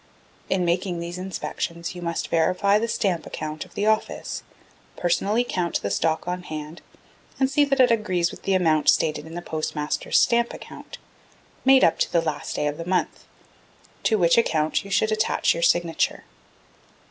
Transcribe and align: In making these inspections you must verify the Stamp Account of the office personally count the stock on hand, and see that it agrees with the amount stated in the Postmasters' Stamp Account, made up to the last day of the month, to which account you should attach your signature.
In 0.49 0.65
making 0.65 0.99
these 0.99 1.19
inspections 1.19 1.93
you 1.93 2.01
must 2.01 2.29
verify 2.29 2.79
the 2.79 2.87
Stamp 2.87 3.27
Account 3.27 3.65
of 3.65 3.75
the 3.75 3.85
office 3.85 4.41
personally 4.97 5.43
count 5.43 5.79
the 5.83 5.91
stock 5.91 6.27
on 6.27 6.41
hand, 6.41 6.81
and 7.39 7.47
see 7.51 7.63
that 7.65 7.79
it 7.79 7.91
agrees 7.91 8.31
with 8.31 8.41
the 8.41 8.55
amount 8.55 8.89
stated 8.89 9.27
in 9.27 9.35
the 9.35 9.43
Postmasters' 9.43 10.17
Stamp 10.17 10.55
Account, 10.55 10.97
made 11.65 11.83
up 11.83 11.99
to 11.99 12.11
the 12.11 12.19
last 12.19 12.55
day 12.55 12.65
of 12.65 12.79
the 12.79 12.85
month, 12.85 13.25
to 14.01 14.17
which 14.17 14.39
account 14.39 14.83
you 14.83 14.89
should 14.89 15.11
attach 15.11 15.53
your 15.53 15.61
signature. 15.61 16.23